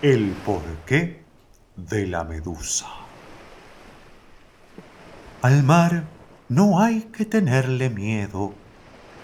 [0.00, 1.24] El porqué
[1.74, 2.86] de la medusa.
[5.42, 6.04] Al mar
[6.48, 8.54] no hay que tenerle miedo,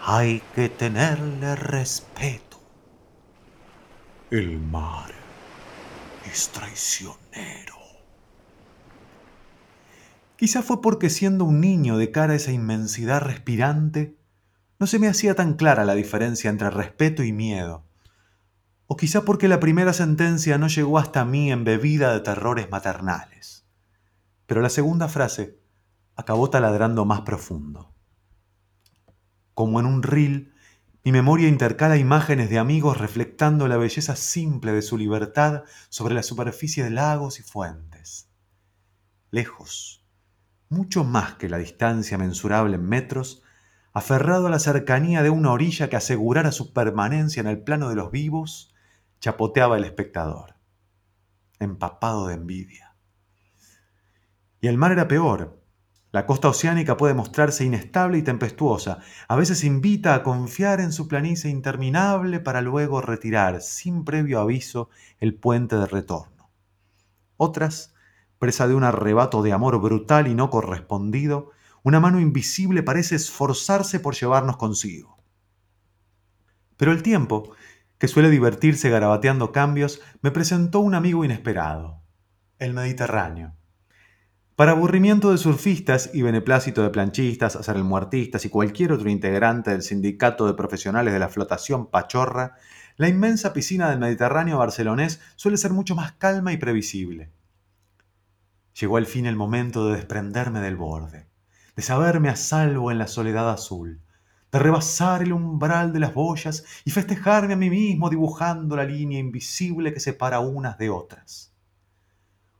[0.04, 2.58] hay que tenerle respeto.
[4.32, 5.12] El mar
[6.28, 7.76] es traicionero.
[10.34, 14.16] Quizá fue porque siendo un niño de cara a esa inmensidad respirante,
[14.80, 17.84] no se me hacía tan clara la diferencia entre respeto y miedo.
[18.86, 23.66] O quizá porque la primera sentencia no llegó hasta mí embebida de terrores maternales.
[24.46, 25.58] Pero la segunda frase
[26.16, 27.94] acabó taladrando más profundo.
[29.54, 30.52] Como en un reel,
[31.04, 36.22] mi memoria intercala imágenes de amigos reflectando la belleza simple de su libertad sobre la
[36.22, 38.28] superficie de lagos y fuentes.
[39.30, 40.04] Lejos,
[40.68, 43.42] mucho más que la distancia mensurable en metros,
[43.92, 47.94] aferrado a la cercanía de una orilla que asegurara su permanencia en el plano de
[47.94, 48.73] los vivos,
[49.24, 50.54] chapoteaba el espectador,
[51.58, 52.94] empapado de envidia.
[54.60, 55.62] Y el mar era peor.
[56.12, 58.98] La costa oceánica puede mostrarse inestable y tempestuosa.
[59.26, 64.90] A veces invita a confiar en su planicie interminable para luego retirar, sin previo aviso,
[65.20, 66.50] el puente de retorno.
[67.38, 67.94] Otras,
[68.38, 71.50] presa de un arrebato de amor brutal y no correspondido,
[71.82, 75.14] una mano invisible parece esforzarse por llevarnos consigo.
[76.76, 77.54] Pero el tiempo,
[78.04, 82.02] que suele divertirse garabateando cambios, me presentó un amigo inesperado,
[82.58, 83.56] el Mediterráneo.
[84.56, 90.46] Para aburrimiento de surfistas y beneplácito de planchistas, muertistas y cualquier otro integrante del sindicato
[90.46, 92.56] de profesionales de la flotación Pachorra,
[92.98, 97.32] la inmensa piscina del Mediterráneo barcelonés suele ser mucho más calma y previsible.
[98.78, 101.26] Llegó al fin el momento de desprenderme del borde
[101.74, 104.02] de saberme a salvo en la soledad azul,
[104.54, 109.18] de rebasar el umbral de las boyas y festejarme a mí mismo dibujando la línea
[109.18, 111.52] invisible que separa unas de otras.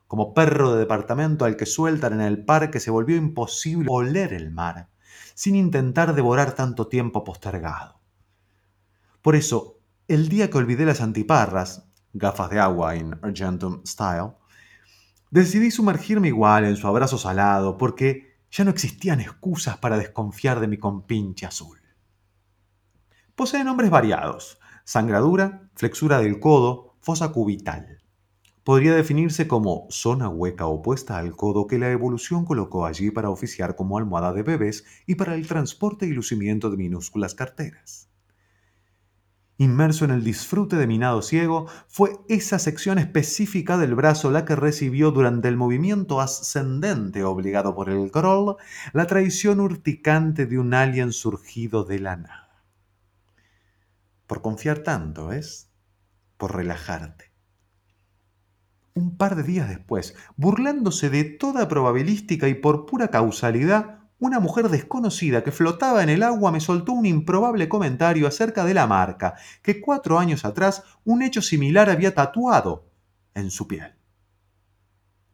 [0.09, 4.51] Como perro de departamento al que sueltan en el parque se volvió imposible oler el
[4.51, 4.89] mar,
[5.35, 8.01] sin intentar devorar tanto tiempo postergado.
[9.23, 9.79] Por eso,
[10.09, 14.33] el día que olvidé las antiparras, gafas de agua en Argentum Style,
[15.31, 20.67] decidí sumergirme igual en su abrazo salado, porque ya no existían excusas para desconfiar de
[20.67, 21.84] mi compinche azul.
[23.37, 27.99] Posee nombres variados, sangradura, flexura del codo, fosa cubital.
[28.63, 33.75] Podría definirse como zona hueca opuesta al codo que la evolución colocó allí para oficiar
[33.75, 38.09] como almohada de bebés y para el transporte y lucimiento de minúsculas carteras.
[39.59, 44.45] Inmerso en el disfrute de mi nado ciego, fue esa sección específica del brazo la
[44.45, 48.59] que recibió durante el movimiento ascendente obligado por el crawl
[48.93, 52.44] la traición urticante de un alien surgido de la.
[54.27, 55.71] Por confiar tanto, ¿es?
[56.37, 57.33] Por relajarte.
[58.95, 64.69] Un par de días después, burlándose de toda probabilística y por pura causalidad, una mujer
[64.69, 69.35] desconocida que flotaba en el agua me soltó un improbable comentario acerca de la marca
[69.63, 72.89] que cuatro años atrás un hecho similar había tatuado
[73.35, 73.95] en su piel.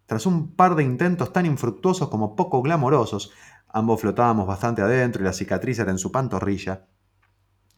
[0.07, 3.31] Tras un par de intentos tan infructuosos como poco glamorosos,
[3.69, 6.89] ambos flotábamos bastante adentro y la cicatriz era en su pantorrilla,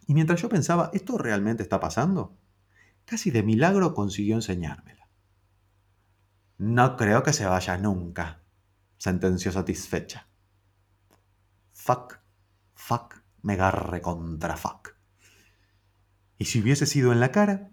[0.06, 2.38] y mientras yo pensaba, ¿esto realmente está pasando?
[3.04, 5.08] Casi de milagro consiguió enseñármela.
[6.58, 8.42] No creo que se vaya nunca,
[8.98, 10.28] sentenció satisfecha.
[11.72, 12.20] Fuck,
[12.74, 14.96] fuck, me agarre contra fuck.
[16.38, 17.70] ¿Y si hubiese sido en la cara?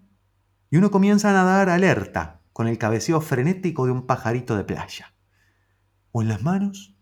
[0.70, 5.14] Y uno comienza a nadar alerta, con el cabeceo frenético de un pajarito de playa.
[6.12, 6.96] ¿O en las manos?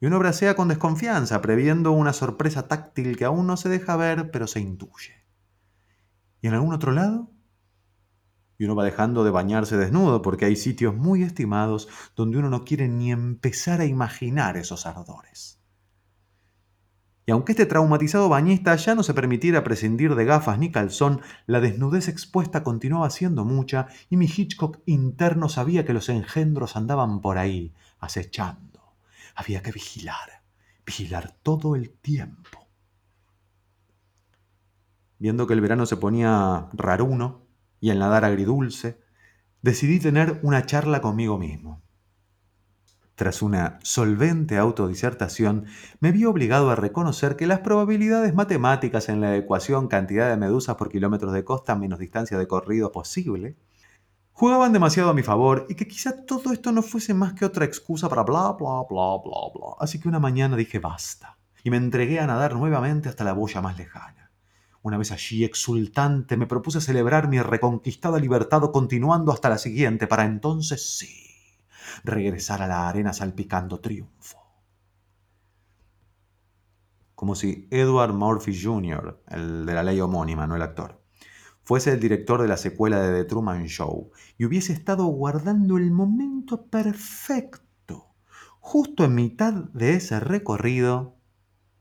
[0.00, 4.30] Y uno bracea con desconfianza, previendo una sorpresa táctil que aún no se deja ver,
[4.30, 5.26] pero se intuye.
[6.40, 7.30] ¿Y en algún otro lado?
[8.58, 12.64] Y uno va dejando de bañarse desnudo porque hay sitios muy estimados donde uno no
[12.64, 15.58] quiere ni empezar a imaginar esos ardores.
[17.28, 21.60] Y aunque este traumatizado bañista ya no se permitiera prescindir de gafas ni calzón, la
[21.60, 27.36] desnudez expuesta continuaba siendo mucha y mi Hitchcock interno sabía que los engendros andaban por
[27.36, 28.77] ahí, acechando.
[29.38, 30.42] Había que vigilar,
[30.84, 32.66] vigilar todo el tiempo.
[35.20, 37.46] Viendo que el verano se ponía raruno
[37.78, 39.00] y el nadar agridulce,
[39.62, 41.84] decidí tener una charla conmigo mismo.
[43.14, 45.66] Tras una solvente autodisertación,
[46.00, 50.74] me vi obligado a reconocer que las probabilidades matemáticas en la ecuación cantidad de medusas
[50.74, 53.56] por kilómetros de costa menos distancia de corrido posible
[54.38, 57.64] jugaban demasiado a mi favor y que quizá todo esto no fuese más que otra
[57.64, 59.74] excusa para bla bla bla bla bla.
[59.80, 63.60] Así que una mañana dije basta y me entregué a nadar nuevamente hasta la boya
[63.60, 64.30] más lejana
[64.82, 70.24] Una vez allí, exultante, me propuse celebrar mi reconquistada libertad continuando hasta la siguiente, para
[70.24, 71.58] entonces sí,
[72.04, 74.38] regresar a la arena salpicando triunfo.
[77.16, 80.97] Como si Edward Murphy Jr., el de la ley homónima, no el actor,
[81.68, 85.90] fuese el director de la secuela de The Truman Show y hubiese estado guardando el
[85.90, 88.14] momento perfecto,
[88.58, 91.18] justo en mitad de ese recorrido,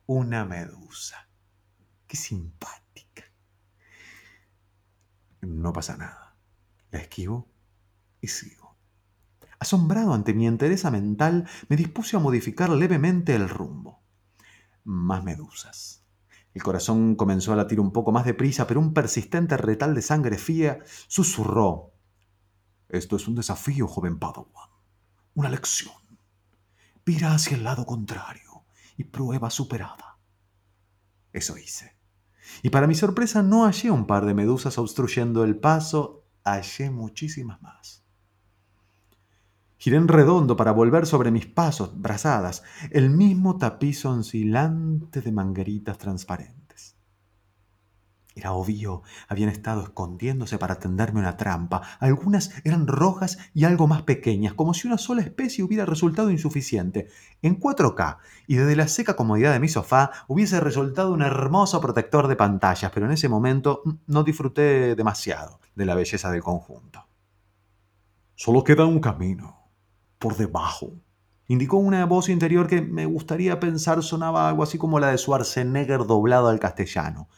[0.05, 1.29] una medusa.
[2.05, 3.31] Qué simpática.
[5.39, 6.35] No pasa nada.
[6.91, 7.47] La esquivo
[8.19, 8.75] y sigo.
[9.57, 14.03] Asombrado ante mi entereza mental, me dispuse a modificar levemente el rumbo.
[14.83, 16.03] Más medusas.
[16.57, 20.39] El corazón comenzó a latir un poco más deprisa, pero un persistente retal de sangre
[20.39, 21.93] fría susurró.
[22.89, 24.71] Esto es un desafío, joven Padawan.
[25.35, 25.93] Una lección.
[27.05, 28.65] Vira hacia el lado contrario
[28.97, 30.17] y prueba superada.
[31.31, 31.95] Eso hice.
[32.63, 37.61] Y para mi sorpresa no hallé un par de medusas obstruyendo el paso, hallé muchísimas
[37.61, 37.96] más.
[39.77, 45.97] Giré en redondo para volver sobre mis pasos, brazadas, el mismo tapiz oscilante de mangueritas
[45.99, 46.57] transparentes.
[48.37, 51.81] Era obvio, habían estado escondiéndose para tenderme una trampa.
[51.99, 57.07] Algunas eran rojas y algo más pequeñas, como si una sola especie hubiera resultado insuficiente.
[57.41, 62.27] En 4K y desde la seca comodidad de mi sofá hubiese resultado un hermoso protector
[62.27, 67.07] de pantallas, pero en ese momento mm, no disfruté demasiado de la belleza del conjunto.
[68.35, 69.56] Solo queda un camino,
[70.19, 70.93] por debajo.
[71.47, 76.05] Indicó una voz interior que me gustaría pensar sonaba algo así como la de Schwarzenegger
[76.05, 77.29] doblado al castellano.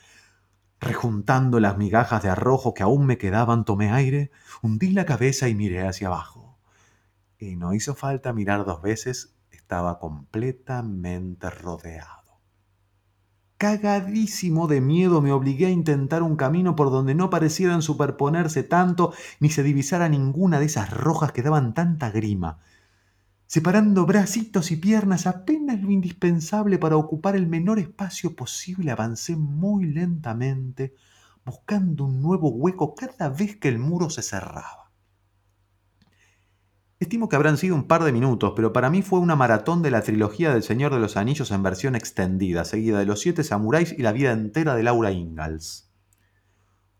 [0.80, 4.31] Rejuntando las migajas de arrojo que aún me quedaban, tomé aire,
[4.62, 6.58] hundí la cabeza y miré hacia abajo.
[7.38, 12.19] Y no hizo falta mirar dos veces, estaba completamente rodeado.
[13.60, 19.14] Cagadísimo de miedo me obligué a intentar un camino por donde no parecieran superponerse tanto
[19.40, 22.58] ni se divisara ninguna de esas rojas que daban tanta grima
[23.50, 29.86] separando bracitos y piernas apenas lo indispensable para ocupar el menor espacio posible, avancé muy
[29.86, 30.94] lentamente,
[31.44, 34.89] buscando un nuevo hueco cada vez que el muro se cerraba.
[37.00, 39.90] Estimo que habrán sido un par de minutos, pero para mí fue una maratón de
[39.90, 43.94] la trilogía del Señor de los Anillos en versión extendida, seguida de Los Siete Samuráis
[43.98, 45.90] y la vida entera de Laura Ingalls.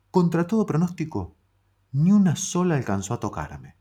[0.10, 1.36] Contra todo pronóstico,
[1.92, 3.76] ni una sola alcanzó a tocarme.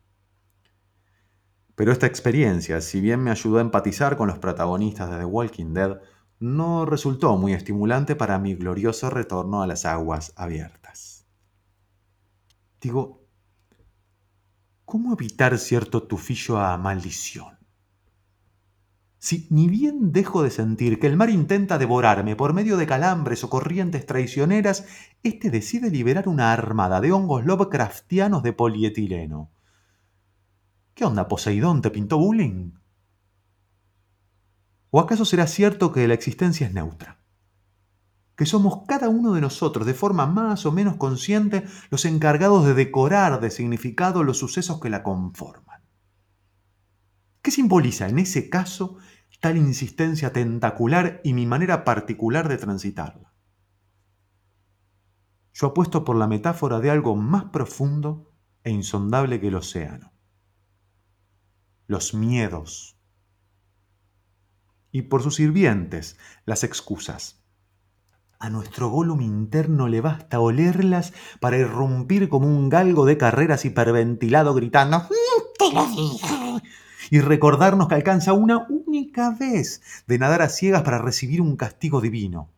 [1.76, 5.72] Pero esta experiencia, si bien me ayudó a empatizar con los protagonistas de The Walking
[5.72, 6.00] Dead,
[6.40, 11.26] no resultó muy estimulante para mi glorioso retorno a las aguas abiertas.
[12.80, 13.27] Digo,
[14.88, 17.58] ¿cómo evitar cierto tufillo a maldición?
[19.18, 23.44] Si ni bien dejo de sentir que el mar intenta devorarme por medio de calambres
[23.44, 24.86] o corrientes traicioneras,
[25.22, 29.50] éste decide liberar una armada de hongos Lovecraftianos de polietileno
[30.94, 31.82] ¿Qué onda, Poseidón?
[31.82, 32.72] ¿Te pintó bullying?
[34.88, 37.17] ¿O acaso será cierto que la existencia es neutra?
[38.38, 42.72] Que somos cada uno de nosotros, de forma más o menos consciente, los encargados de
[42.72, 45.82] decorar de significado los sucesos que la conforman.
[47.42, 48.96] ¿Qué simboliza en ese caso
[49.40, 53.34] tal insistencia tentacular y mi manera particular de transitarla?
[55.52, 58.32] Yo apuesto por la metáfora de algo más profundo
[58.64, 60.12] e insondable que el océano
[61.88, 62.96] los miedos.
[64.92, 67.37] Y por sus sirvientes, las excusas.
[68.40, 74.54] A nuestro Gollum interno le basta olerlas para irrumpir como un galgo de carreras hiperventilado
[74.54, 76.60] gritando mm, ¡Te lo digo!
[77.10, 82.00] Y recordarnos que alcanza una única vez de nadar a ciegas para recibir un castigo
[82.00, 82.48] divino.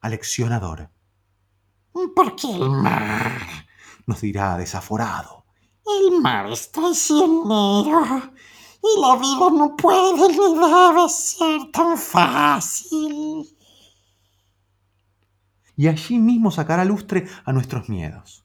[0.00, 0.90] Aleccionador.
[1.92, 3.40] ¿Por qué el mar?
[4.06, 5.44] Nos dirá desaforado.
[5.86, 8.04] El mar es traicionero
[8.82, 13.56] y la vida no puede ni debe ser tan fácil.
[15.76, 18.44] Y allí mismo sacará lustre a nuestros miedos.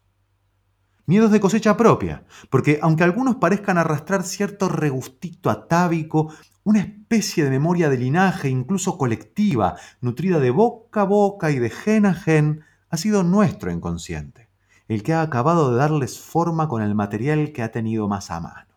[1.05, 6.31] Miedos de cosecha propia, porque aunque algunos parezcan arrastrar cierto regustito atávico,
[6.63, 11.71] una especie de memoria de linaje, incluso colectiva, nutrida de boca a boca y de
[11.71, 14.50] gen a gen, ha sido nuestro inconsciente,
[14.88, 18.39] el que ha acabado de darles forma con el material que ha tenido más a
[18.39, 18.75] mano.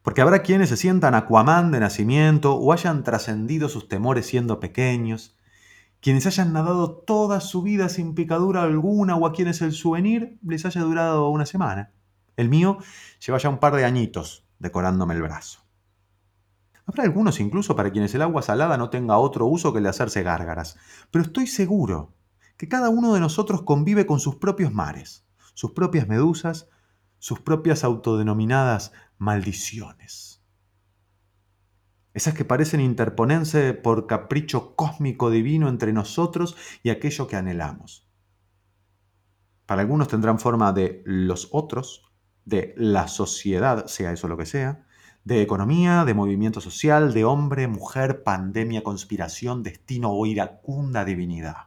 [0.00, 5.36] Porque habrá quienes se sientan Aquaman de nacimiento o hayan trascendido sus temores siendo pequeños,
[6.06, 10.64] quienes hayan nadado toda su vida sin picadura alguna o a quienes el souvenir les
[10.64, 11.90] haya durado una semana.
[12.36, 12.78] El mío
[13.26, 15.62] lleva ya un par de añitos decorándome el brazo.
[16.86, 19.90] Habrá algunos incluso para quienes el agua salada no tenga otro uso que el de
[19.90, 20.78] hacerse gárgaras,
[21.10, 22.14] pero estoy seguro
[22.56, 26.68] que cada uno de nosotros convive con sus propios mares, sus propias medusas,
[27.18, 30.35] sus propias autodenominadas maldiciones.
[32.16, 38.08] Esas que parecen interponerse por capricho cósmico divino entre nosotros y aquello que anhelamos.
[39.66, 42.10] Para algunos tendrán forma de los otros,
[42.46, 44.86] de la sociedad, sea eso lo que sea,
[45.24, 51.66] de economía, de movimiento social, de hombre, mujer, pandemia, conspiración, destino o iracunda divinidad.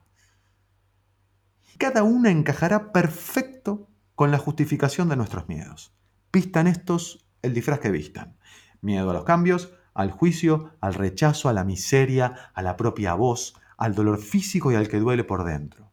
[1.77, 5.94] Cada una encajará perfecto con la justificación de nuestros miedos.
[6.34, 8.36] Vistan estos el disfraz que vistan.
[8.82, 13.55] Miedo a los cambios, al juicio, al rechazo, a la miseria, a la propia voz,
[13.77, 15.91] al dolor físico y al que duele por dentro.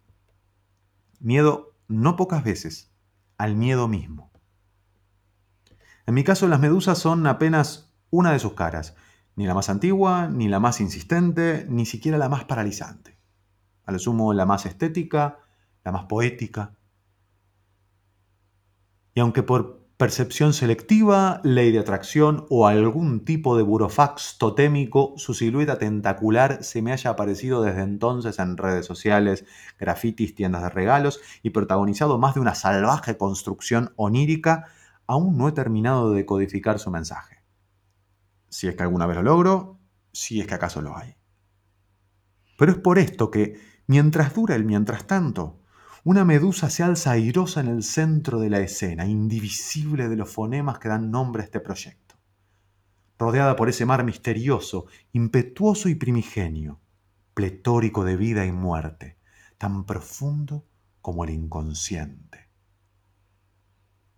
[1.20, 2.92] Miedo no pocas veces
[3.38, 4.30] al miedo mismo.
[6.06, 8.94] En mi caso, las medusas son apenas una de sus caras,
[9.34, 13.18] ni la más antigua, ni la más insistente, ni siquiera la más paralizante.
[13.84, 15.38] A lo sumo, la más estética,
[15.84, 16.74] la más poética.
[19.14, 25.32] Y aunque por percepción selectiva, ley de atracción o algún tipo de burofax totémico, su
[25.32, 29.46] silueta tentacular se me haya aparecido desde entonces en redes sociales,
[29.78, 34.66] grafitis, tiendas de regalos y protagonizado más de una salvaje construcción onírica,
[35.06, 37.42] aún no he terminado de decodificar su mensaje.
[38.50, 39.78] Si es que alguna vez lo logro,
[40.12, 41.16] si es que acaso lo hay.
[42.58, 45.58] Pero es por esto que, mientras dura el mientras tanto,
[46.06, 50.78] una medusa se alza airosa en el centro de la escena, indivisible de los fonemas
[50.78, 52.14] que dan nombre a este proyecto.
[53.18, 56.78] Rodeada por ese mar misterioso, impetuoso y primigenio,
[57.34, 59.18] pletórico de vida y muerte,
[59.58, 60.64] tan profundo
[61.02, 62.46] como el inconsciente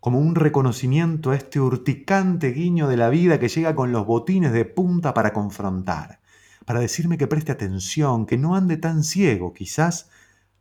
[0.01, 4.53] como un reconocimiento a este urticante guiño de la vida que llega con los botines
[4.53, 6.21] de punta para confrontar,
[6.65, 10.09] para decirme que preste atención, que no ande tan ciego, quizás,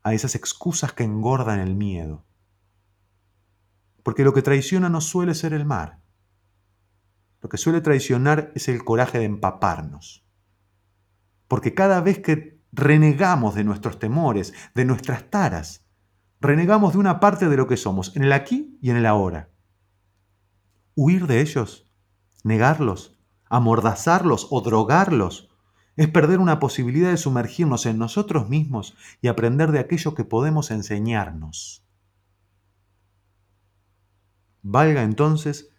[0.08, 2.26] a esas excusas que engordan el miedo.
[4.04, 6.00] Porque lo que traiciona no suele ser el mar.
[7.42, 10.26] Lo que suele traicionar es el coraje de empaparnos.
[11.50, 15.86] Porque cada vez que renegamos de nuestros temores, de nuestras taras,
[16.40, 19.50] renegamos de una parte de lo que somos, en el aquí y en el ahora.
[20.96, 21.92] Huir de ellos,
[22.46, 25.50] negarlos, amordazarlos o drogarlos,
[25.98, 30.72] es perder una posibilidad de sumergirnos en nosotros mismos y aprender de aquello que podemos
[30.72, 31.84] enseñarnos.
[34.62, 35.72] Valga entonces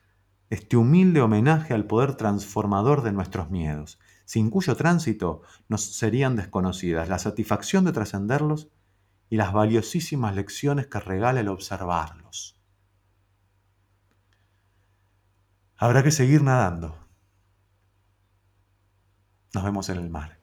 [0.50, 7.08] este humilde homenaje al poder transformador de nuestros miedos, sin cuyo tránsito nos serían desconocidas
[7.08, 8.70] la satisfacción de trascenderlos
[9.30, 12.58] y las valiosísimas lecciones que regala el observarlos.
[15.76, 17.07] Habrá que seguir nadando.
[19.54, 20.37] Nos vemos en el mar.